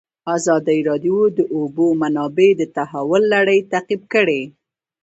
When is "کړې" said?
4.13-4.41